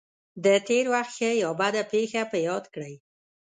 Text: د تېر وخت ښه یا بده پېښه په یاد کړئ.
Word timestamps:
د 0.45 0.45
تېر 0.67 0.85
وخت 0.93 1.13
ښه 1.17 1.29
یا 1.41 1.49
بده 1.59 1.81
پېښه 1.91 2.21
په 2.31 2.37
یاد 2.47 2.65
کړئ. 2.73 2.95